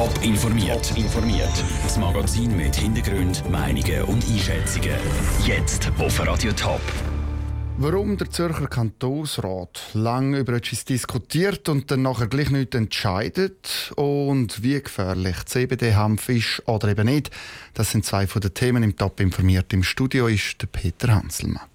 Top 0.00 0.24
informiert. 0.24 0.96
informiert. 0.96 1.52
Das 1.82 1.98
Magazin 1.98 2.56
mit 2.56 2.74
Hintergrund, 2.74 3.44
Meinungen 3.50 4.04
und 4.04 4.24
Einschätzungen. 4.24 4.96
Jetzt 5.44 5.92
auf 5.98 6.26
Radio 6.26 6.52
Top. 6.52 6.80
Warum 7.76 8.16
der 8.16 8.30
Zürcher 8.30 8.66
Kantonsrat 8.66 9.90
lange 9.92 10.38
über 10.38 10.54
etwas 10.54 10.86
diskutiert 10.86 11.68
und 11.68 11.90
dann 11.90 12.00
nachher 12.00 12.28
gleich 12.28 12.48
nicht 12.48 12.74
entscheidet 12.74 13.92
und 13.94 14.62
wie 14.62 14.80
gefährlich 14.80 15.44
CBD-Hanf 15.44 16.30
ist 16.30 16.62
oder 16.64 16.88
eben 16.88 17.04
nicht, 17.04 17.30
das 17.74 17.90
sind 17.90 18.06
zwei 18.06 18.26
von 18.26 18.40
den 18.40 18.54
Themen 18.54 18.82
im 18.82 18.96
Top 18.96 19.20
informiert. 19.20 19.70
Im 19.74 19.82
Studio 19.82 20.28
ist 20.28 20.62
der 20.62 20.68
Peter 20.68 21.14
Hanselmann. 21.14 21.68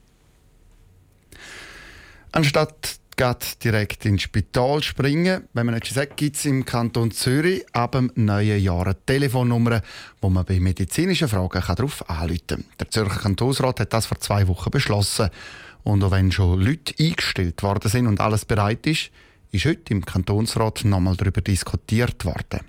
Anstatt 2.32 2.98
geht 3.16 3.64
direkt 3.64 4.06
ins 4.06 4.24
Spital 4.24 4.84
springen. 4.84 5.48
Wenn 5.54 5.66
man 5.66 5.76
etwas 5.76 5.96
sagt, 5.96 6.18
gibt 6.18 6.36
es 6.36 6.46
im 6.46 6.66
Kanton 6.66 7.12
Zürich 7.12 7.66
ab 7.74 7.94
dem 7.94 8.12
neuen 8.16 8.62
Jahr 8.62 8.86
eine 8.86 9.06
Telefonnummer, 9.06 9.82
wo 10.22 10.30
man 10.30 10.46
bei 10.46 10.60
medizinischen 10.60 11.28
Fragen 11.28 11.62
darauf 11.62 12.10
anrufen 12.10 12.48
kann. 12.48 12.66
Der 12.80 12.90
Zürcher 12.90 13.20
Kantonsrat 13.20 13.80
hat 13.80 13.94
das 13.94 14.06
vor 14.06 14.20
zwei 14.20 14.48
Wochen 14.48 14.72
beschlossen. 14.72 15.30
Und 15.84 16.04
auch 16.04 16.12
wenn 16.12 16.32
schon 16.32 16.62
Leute 16.62 16.94
eingestellt 17.00 17.62
worden 17.64 17.90
sind 17.90 18.08
und 18.08 18.20
alles 18.20 18.46
bereit 18.46 18.86
ist, 18.88 19.12
ist 19.52 19.66
heute 19.66 19.94
im 19.94 20.06
Kantonsrat 20.06 20.84
nochmal 20.84 21.16
darüber 21.16 21.42
diskutiert 21.42 22.26
worden. 22.26 22.62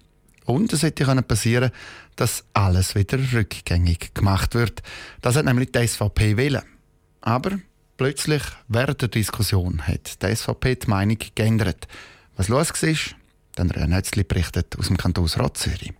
Und 0.44 0.72
es 0.72 0.82
hätte 0.82 1.04
passieren 1.22 1.70
dass 2.14 2.44
alles 2.54 2.94
wieder 2.94 3.18
rückgängig 3.32 4.14
gemacht 4.14 4.54
wird. 4.54 4.82
Das 5.20 5.36
hat 5.36 5.44
nämlich 5.44 5.70
die 5.72 5.86
SVP 5.86 6.36
wählen. 6.36 6.62
Aber 7.20 7.58
Plötzlich, 7.96 8.42
während 8.68 9.00
der 9.00 9.08
Diskussion, 9.08 9.86
hat 9.86 10.22
die 10.22 10.36
SVP 10.36 10.76
die 10.76 10.90
Meinung 10.90 11.18
geändert. 11.34 11.88
Was 12.36 12.48
los 12.48 12.70
war, 12.82 12.94
dann 13.54 13.70
Rönetzli 13.70 14.22
berichtet 14.22 14.76
aus 14.78 14.88
dem 14.88 14.98
Kantonsrat 14.98 15.56
Zürich. 15.56 15.94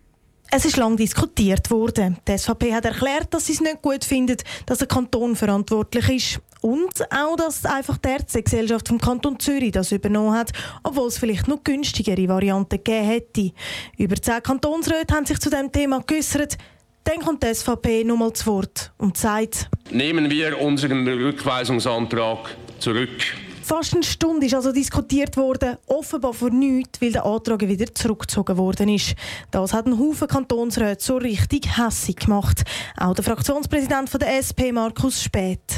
Es 0.50 0.64
ist 0.64 0.76
lang 0.76 0.96
diskutiert 0.96 1.70
worden. 1.70 2.18
Die 2.28 2.36
SVP 2.36 2.72
hat 2.72 2.84
erklärt, 2.84 3.32
dass 3.34 3.46
sie 3.46 3.54
es 3.54 3.60
nicht 3.60 3.82
gut 3.82 4.04
findet, 4.04 4.44
dass 4.66 4.78
der 4.78 4.86
Kanton 4.86 5.34
verantwortlich 5.34 6.08
ist. 6.08 6.40
Und 6.60 7.02
auch, 7.12 7.36
dass 7.36 7.64
einfach 7.64 7.96
die 7.98 8.08
Ärztegesellschaft 8.08 8.88
vom 8.88 8.98
Kanton 8.98 9.40
Zürich 9.40 9.72
das 9.72 9.90
übernommen 9.90 10.34
hat, 10.34 10.52
obwohl 10.82 11.08
es 11.08 11.18
vielleicht 11.18 11.48
noch 11.48 11.64
günstigere 11.64 12.28
Varianten 12.28 12.76
gegeben 12.76 13.06
hätte. 13.06 13.52
Über 13.96 14.16
zehn 14.16 14.42
Kantonsräte 14.42 15.14
haben 15.14 15.26
sich 15.26 15.38
zu 15.38 15.50
dem 15.50 15.72
Thema 15.72 16.00
geäußert. 16.00 16.58
Dann 17.06 17.20
kommt 17.20 17.44
die 17.44 17.54
SVP 17.54 18.02
nochmal 18.02 18.32
zu 18.32 18.46
Wort 18.46 18.90
und 18.98 19.16
sagt, 19.16 19.70
Nehmen 19.92 20.28
wir 20.28 20.60
unseren 20.60 21.06
Rückweisungsantrag 21.06 22.56
zurück. 22.80 23.22
Fast 23.62 23.94
eine 23.94 24.02
Stunde 24.02 24.46
ist 24.46 24.54
also 24.54 24.72
diskutiert 24.72 25.36
worden, 25.36 25.76
offenbar 25.86 26.34
vor 26.34 26.50
nichts, 26.50 27.00
weil 27.00 27.12
der 27.12 27.24
Antrag 27.24 27.60
wieder 27.62 27.94
zurückgezogen 27.94 28.56
worden 28.56 28.88
ist. 28.88 29.14
Das 29.52 29.72
hat 29.72 29.86
ein 29.86 29.98
Haufen 29.98 30.26
Kantonsräte 30.26 31.02
so 31.02 31.16
richtig 31.16 31.78
hässig 31.78 32.16
gemacht. 32.16 32.64
Auch 32.96 33.14
der 33.14 33.24
Fraktionspräsident 33.24 34.12
der 34.20 34.38
SP, 34.42 34.72
Markus 34.72 35.22
Späth. 35.22 35.75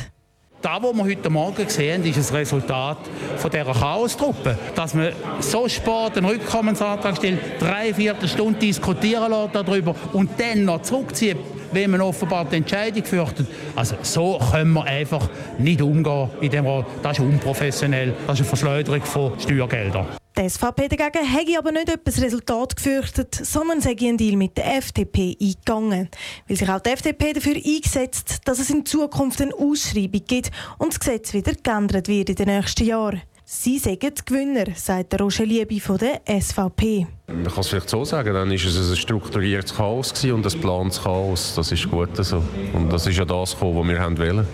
Das, 0.60 0.82
was 0.82 0.92
wir 0.92 1.04
heute 1.04 1.30
Morgen 1.30 1.64
gesehen 1.64 2.02
haben, 2.02 2.08
ist 2.08 2.18
das 2.18 2.32
Resultat 2.32 2.98
von 3.36 3.50
dieser 3.50 3.72
Chaostruppe. 3.72 4.58
Dass 4.74 4.92
man 4.92 5.12
so 5.38 5.68
spät 5.68 6.16
einen 6.16 6.26
Rückkommensantrag 6.26 7.16
stellt, 7.16 7.38
drei, 7.60 7.94
vier 7.94 8.16
Stunden 8.26 8.58
diskutieren 8.58 9.30
lässt 9.30 9.54
darüber 9.54 9.94
und 10.12 10.30
dann 10.36 10.64
noch 10.64 10.82
zurückzieht, 10.82 11.36
wenn 11.70 11.92
man 11.92 12.00
offenbar 12.00 12.44
die 12.44 12.56
Entscheidung 12.56 13.04
fürchtet. 13.04 13.46
Also 13.76 13.96
so 14.02 14.40
können 14.50 14.72
wir 14.72 14.84
einfach 14.84 15.28
nicht 15.58 15.80
umgehen 15.80 16.28
in 16.40 16.50
dem 16.50 16.66
Rat. 16.66 16.86
Das 17.04 17.18
ist 17.18 17.24
unprofessionell, 17.24 18.14
das 18.26 18.34
ist 18.34 18.40
eine 18.40 18.48
Verschleuderung 18.48 19.02
von 19.02 19.38
Steuergeldern. 19.38 20.17
Die 20.38 20.48
SVP 20.48 20.86
dagegen 20.86 21.26
hätte 21.26 21.58
aber 21.58 21.72
nicht 21.72 21.88
etwas 21.88 22.22
Resultat 22.22 22.76
gefürchtet, 22.76 23.34
sondern 23.34 23.80
sei 23.80 23.96
einen 23.98 24.16
Deal 24.16 24.36
mit 24.36 24.56
der 24.56 24.76
FDP 24.76 25.36
eingegangen. 25.40 26.08
Weil 26.46 26.56
sich 26.56 26.68
auch 26.68 26.78
die 26.78 26.90
FDP 26.90 27.32
dafür 27.32 27.56
eingesetzt, 27.56 28.42
dass 28.44 28.60
es 28.60 28.70
in 28.70 28.86
Zukunft 28.86 29.42
eine 29.42 29.52
Ausschreibung 29.52 30.22
gibt 30.24 30.52
und 30.78 30.92
das 30.92 31.00
Gesetz 31.00 31.34
wieder 31.34 31.54
geändert 31.60 32.06
wird 32.06 32.28
in 32.28 32.36
den 32.36 32.46
nächsten 32.46 32.84
Jahren. 32.84 33.22
Sie 33.44 33.80
sagen 33.80 34.12
Gewinner, 34.24 34.66
sagt 34.76 35.12
der 35.12 35.22
Roger 35.22 35.44
Liebe 35.44 35.80
von 35.80 35.98
der 35.98 36.20
SVP. 36.40 37.08
Man 37.26 37.42
kann 37.42 37.58
es 37.58 37.66
vielleicht 37.66 37.90
so 37.90 38.04
sagen, 38.04 38.32
dann 38.32 38.48
war 38.48 38.54
es 38.54 38.90
ein 38.90 38.96
strukturiertes 38.96 39.74
Chaos 39.74 40.12
und 40.22 40.46
ein 40.46 40.52
geplantes 40.52 41.02
Chaos. 41.02 41.54
Das 41.56 41.72
ist 41.72 41.90
gut 41.90 42.10
so. 42.14 42.44
Und 42.74 42.92
das 42.92 43.08
ist 43.08 43.18
ja 43.18 43.24
das, 43.24 43.56
was 43.60 43.60
wir 43.60 44.18
wollen. 44.18 44.46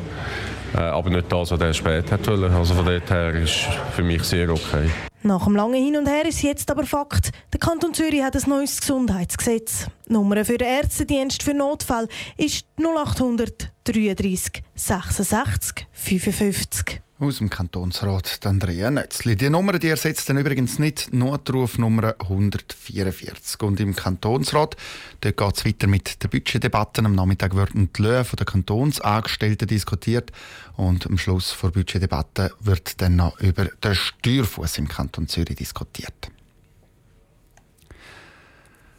Äh, 0.74 0.78
aber 0.78 1.10
nicht 1.10 1.30
das, 1.30 1.50
was 1.50 1.60
er 1.60 1.74
später 1.74 2.18
wollte. 2.26 2.56
Also 2.56 2.72
von 2.72 2.86
dort 2.86 3.10
her 3.10 3.34
ist 3.34 3.68
für 3.94 4.02
mich 4.02 4.22
sehr 4.22 4.48
okay. 4.48 4.88
Nach 5.26 5.44
dem 5.46 5.56
langen 5.56 5.82
Hin 5.82 5.96
und 5.96 6.06
Her 6.06 6.26
ist 6.26 6.42
jetzt 6.42 6.70
aber 6.70 6.84
Fakt, 6.84 7.30
der 7.50 7.58
Kanton 7.58 7.94
Zürich 7.94 8.22
hat 8.22 8.36
ein 8.36 8.42
neues 8.46 8.78
Gesundheitsgesetz. 8.78 9.86
Die 10.06 10.12
Nummer 10.12 10.44
für 10.44 10.58
den 10.58 10.68
Ärztedienst 10.68 11.42
für 11.42 11.54
Notfall 11.54 12.08
ist 12.36 12.66
0800 12.78 13.72
33 13.84 14.62
66 14.74 15.86
55. 15.92 17.00
Aus 17.24 17.38
dem 17.38 17.48
Kantonsrat 17.48 18.44
Andrea 18.44 18.90
Nötzli. 18.90 19.34
Die 19.34 19.48
Nummer 19.48 19.78
die 19.78 19.88
ersetzt 19.88 20.28
dann 20.28 20.36
übrigens 20.36 20.78
nicht 20.78 21.14
nur 21.14 21.38
die 21.38 21.52
Rufnummer 21.52 22.16
144. 22.20 23.62
Und 23.62 23.80
im 23.80 23.96
Kantonsrat 23.96 24.76
geht 25.22 25.40
es 25.40 25.64
weiter 25.64 25.86
mit 25.86 26.22
der 26.22 26.28
Budgetdebatten. 26.28 27.06
Am 27.06 27.14
Nachmittag 27.14 27.56
werden 27.56 27.90
die 27.96 28.02
Löhne 28.02 28.26
der 28.38 28.44
Kantonsangestellten 28.44 29.66
diskutiert. 29.66 30.32
Und 30.76 31.06
am 31.06 31.16
Schluss 31.16 31.56
der 31.62 31.68
Budgetdebatte 31.68 32.52
wird 32.60 33.00
dann 33.00 33.16
noch 33.16 33.40
über 33.40 33.64
den 33.64 33.94
Steuerfuß 33.94 34.76
im 34.76 34.88
Kanton 34.88 35.26
Zürich 35.26 35.56
diskutiert. 35.56 36.30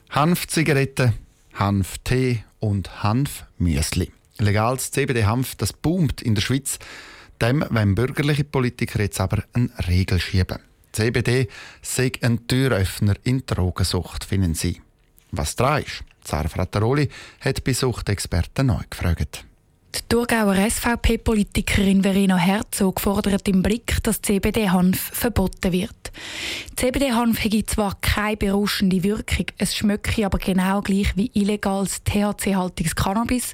Hanfzigaretten, 0.10 1.14
Hanftee 1.54 2.44
und 2.60 3.04
Hanfmüsli. 3.04 4.12
Legales 4.40 4.90
CBD-Hanf, 4.90 5.54
das 5.58 5.74
boomt 5.74 6.24
in 6.24 6.34
der 6.34 6.42
Schweiz. 6.42 6.80
Dem 7.42 7.66
wollen 7.70 7.96
bürgerliche 7.96 8.44
Politiker 8.44 9.02
jetzt 9.02 9.20
aber 9.20 9.44
eine 9.54 9.70
Regel 9.88 10.20
schieben. 10.20 10.60
CBD 10.92 11.50
sei 11.82 12.12
ein 12.22 12.48
Türöffner 12.48 13.16
in 13.24 13.46
Drogensucht, 13.46 14.24
finden 14.24 14.56
sie. 14.56 14.82
Was 15.32 15.56
dran 15.56 15.84
ist, 15.84 16.04
Sarah 16.24 16.48
Frattaroli 16.48 17.10
hat 17.42 17.64
bei 17.64 17.74
Suchtexperten 17.74 18.68
neu 18.68 18.82
gefragt. 18.90 19.46
Die 19.96 20.02
Thurgauer 20.10 20.56
SVP-Politikerin 20.56 22.04
Verena 22.04 22.36
Herzog 22.36 23.00
fordert 23.00 23.48
im 23.48 23.62
Blick, 23.62 24.04
dass 24.04 24.22
CBD-Hanf 24.22 25.00
verboten 25.00 25.72
wird. 25.72 26.12
CBD-Hanf 26.76 27.42
hätte 27.44 27.66
zwar 27.66 27.96
keine 28.02 28.36
berauschende 28.36 29.04
Wirkung, 29.04 29.46
es 29.58 29.74
schmecke 29.76 30.26
aber 30.26 30.38
genau 30.38 30.82
gleich 30.82 31.16
wie 31.16 31.32
illegales 31.34 32.04
THC-haltiges 32.04 32.96
Cannabis 32.96 33.54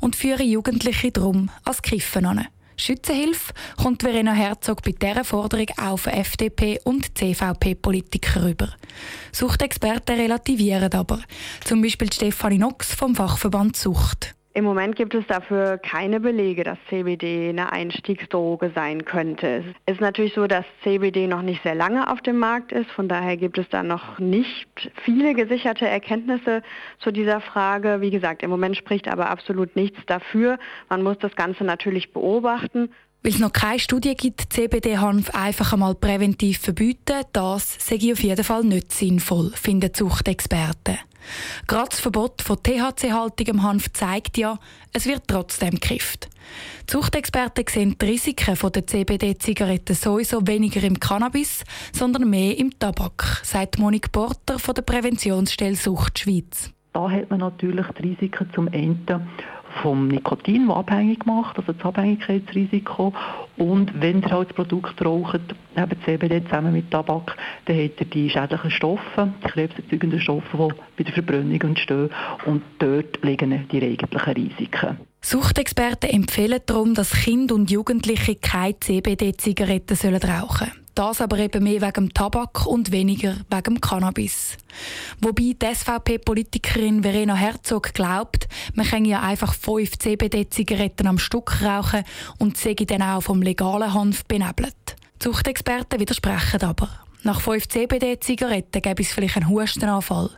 und 0.00 0.16
führe 0.16 0.42
Jugendliche 0.42 1.12
drum 1.12 1.50
als 1.64 1.82
Kiffen 1.82 2.24
an. 2.24 2.46
Schützenhilfe 2.76 3.52
kommt 3.76 4.02
Verena 4.02 4.32
Herzog 4.32 4.82
bei 4.82 4.92
dieser 4.92 5.24
Forderung 5.24 5.66
auch 5.76 5.98
von 5.98 6.12
FDP- 6.12 6.80
und 6.84 7.16
CVP-Politikern 7.16 8.44
rüber. 8.44 8.68
Suchtexperten 9.32 10.16
relativieren 10.16 10.92
aber. 10.92 11.20
Zum 11.64 11.82
Beispiel 11.82 12.12
Stefanie 12.12 12.58
Nox 12.58 12.94
vom 12.94 13.14
Fachverband 13.14 13.76
Sucht. 13.76 14.34
Im 14.54 14.64
Moment 14.64 14.96
gibt 14.96 15.14
es 15.14 15.26
dafür 15.26 15.78
keine 15.78 16.20
Belege, 16.20 16.62
dass 16.62 16.76
CBD 16.90 17.48
eine 17.48 17.72
Einstiegsdroge 17.72 18.70
sein 18.74 19.06
könnte. 19.06 19.64
Es 19.86 19.94
ist 19.94 20.00
natürlich 20.02 20.34
so, 20.34 20.46
dass 20.46 20.66
CBD 20.82 21.26
noch 21.26 21.40
nicht 21.40 21.62
sehr 21.62 21.74
lange 21.74 22.10
auf 22.10 22.20
dem 22.20 22.38
Markt 22.38 22.70
ist. 22.70 22.90
Von 22.90 23.08
daher 23.08 23.38
gibt 23.38 23.56
es 23.56 23.66
da 23.70 23.82
noch 23.82 24.18
nicht 24.18 24.90
viele 25.04 25.32
gesicherte 25.32 25.88
Erkenntnisse 25.88 26.62
zu 26.98 27.12
dieser 27.12 27.40
Frage. 27.40 28.02
Wie 28.02 28.10
gesagt, 28.10 28.42
im 28.42 28.50
Moment 28.50 28.76
spricht 28.76 29.08
aber 29.08 29.30
absolut 29.30 29.74
nichts 29.74 29.98
dafür. 30.06 30.58
Man 30.90 31.02
muss 31.02 31.18
das 31.18 31.34
Ganze 31.34 31.64
natürlich 31.64 32.12
beobachten. 32.12 32.90
Weil 33.22 33.32
es 33.32 33.38
noch 33.38 33.52
keine 33.52 33.78
Studie 33.78 34.16
gibt, 34.16 34.52
CBD-Hanf 34.52 35.30
einfach 35.30 35.72
einmal 35.72 35.94
präventiv 35.94 36.58
verbieten, 36.58 37.22
das 37.32 37.76
sei 37.78 37.96
auf 38.12 38.22
jeden 38.22 38.42
Fall 38.42 38.64
nicht 38.64 38.92
sinnvoll, 38.92 39.52
finden 39.54 39.94
Zuchtexperten. 39.94 40.98
Gerade 41.66 41.90
das 41.90 42.00
Verbot 42.00 42.42
von 42.42 42.56
THC-haltigem 42.62 43.62
Hanf 43.62 43.92
zeigt 43.92 44.38
ja, 44.38 44.58
es 44.92 45.06
wird 45.06 45.22
trotzdem 45.26 45.72
gekifft. 45.72 46.28
Zuchtexperten 46.86 47.64
sehen 47.68 47.96
die 48.00 48.04
Risiken 48.06 48.56
der 48.72 48.86
CBD-Zigaretten 48.86 49.94
sowieso 49.94 50.46
weniger 50.46 50.82
im 50.82 50.98
Cannabis, 50.98 51.64
sondern 51.92 52.28
mehr 52.28 52.58
im 52.58 52.78
Tabak, 52.78 53.40
sagt 53.44 53.78
Monique 53.78 54.12
Porter 54.12 54.58
von 54.58 54.74
der 54.74 54.82
Präventionsstelle 54.82 55.76
Sucht 55.76 56.18
Schweiz. 56.18 56.70
Da 56.92 57.10
hat 57.10 57.30
man 57.30 57.40
natürlich 57.40 57.86
die 57.98 58.08
Risiken 58.08 58.50
zum 58.54 58.68
Ende 58.68 59.26
vom 59.82 60.08
Nikotin, 60.08 60.68
das 60.68 60.76
abhängig 60.76 61.24
macht, 61.26 61.58
also 61.58 61.72
das 61.72 61.84
Abhängigkeitsrisiko. 61.84 63.12
Und 63.56 64.00
wenn 64.00 64.22
ihr 64.22 64.30
halt 64.30 64.50
das 64.50 64.56
Produkt 64.56 65.04
raucht, 65.04 65.40
eben 65.76 66.02
CBD 66.04 66.44
zusammen 66.44 66.72
mit 66.72 66.90
Tabak, 66.90 67.36
dann 67.64 67.76
hat 67.76 67.98
er 67.98 68.06
die 68.06 68.30
schädlichen 68.30 68.70
Stoffe, 68.70 69.32
die 69.42 69.48
krebserzeugenden 69.48 70.20
Stoffe, 70.20 70.68
die 70.98 71.02
bei 71.02 71.04
der 71.04 71.12
Verbrennung 71.14 71.60
entstehen. 71.60 72.10
Und 72.46 72.62
dort 72.78 73.22
liegen 73.22 73.68
die 73.70 73.82
eigentlichen 73.82 74.32
Risiken. 74.32 74.98
Suchtexperten 75.20 76.10
empfehlen 76.10 76.60
darum, 76.66 76.94
dass 76.94 77.12
Kinder 77.12 77.54
und 77.54 77.70
Jugendliche 77.70 78.34
keine 78.36 78.78
CBD-Zigaretten 78.80 79.96
rauchen 79.96 80.66
sollen. 80.66 80.81
Das 80.94 81.22
aber 81.22 81.38
eben 81.38 81.64
mehr 81.64 81.80
wegen 81.80 82.12
Tabak 82.12 82.66
und 82.66 82.92
weniger 82.92 83.36
wegen 83.50 83.80
Cannabis. 83.80 84.58
Wobei 85.22 85.54
die 85.54 85.74
SVP-Politikerin 85.74 87.02
Verena 87.02 87.34
Herzog 87.34 87.94
glaubt, 87.94 88.46
man 88.74 88.86
kann 88.86 89.06
ja 89.06 89.20
einfach 89.20 89.54
fünf 89.54 89.98
CBD-Zigaretten 89.98 91.06
am 91.06 91.18
Stück 91.18 91.62
rauchen 91.62 92.04
und 92.38 92.58
sie 92.58 92.74
dann 92.74 93.02
auch 93.02 93.22
vom 93.22 93.40
legalen 93.40 93.94
Hanf 93.94 94.24
benebelt. 94.26 94.96
Zuchtexperten 95.18 95.98
widersprechen 95.98 96.62
aber. 96.62 96.90
Nach 97.22 97.40
fünf 97.40 97.68
CBD-Zigaretten 97.68 98.82
gäbe 98.82 99.02
es 99.02 99.12
vielleicht 99.12 99.36
einen 99.36 99.48
Hustenanfall, 99.48 100.30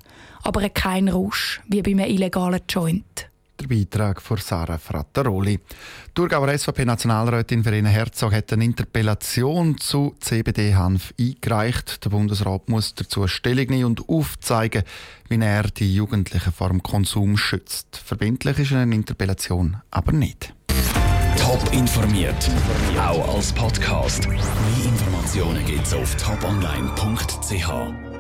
aber 0.43 0.69
keinen 0.69 1.09
Rausch, 1.09 1.63
wie 1.67 1.83
bei 1.83 1.91
einem 1.91 2.11
illegalen 2.11 2.61
Joint. 2.69 3.29
Der 3.65 3.77
Beitrag 3.77 4.21
von 4.21 4.37
Sarah 4.37 4.77
Frattaroli. 4.77 5.57
Die 5.57 6.15
Thurgauer 6.15 6.57
SVP-Nationalrätin 6.59 7.63
Verena 7.63 7.89
Herzog 7.89 8.35
hat 8.35 8.53
eine 8.53 8.65
Interpellation 8.65 9.79
zu 9.79 10.15
CBD-Hanf 10.21 11.15
eingereicht. 11.19 12.05
Der 12.05 12.11
Bundesrat 12.11 12.69
muss 12.69 12.95
dazu 12.95 13.27
Stellung 13.27 13.67
nehmen 13.69 13.87
und 13.87 14.07
aufzeigen, 14.07 14.83
wie 15.29 15.39
er 15.41 15.63
die 15.63 15.95
Jugendlichen 15.95 16.53
vor 16.53 16.69
dem 16.69 16.83
Konsum 16.83 17.39
schützt. 17.39 17.97
Verbindlich 18.05 18.59
ist 18.59 18.73
eine 18.73 18.95
Interpellation 18.95 19.79
aber 19.91 20.13
nicht. 20.13 20.53
Top 21.39 21.73
informiert, 21.73 22.51
auch 22.99 23.35
als 23.35 23.51
Podcast. 23.53 24.29
Mehr 24.29 24.39
Informationen 24.85 25.65
gibt's 25.65 25.95
auf 25.95 26.15
toponline.ch. 26.17 28.14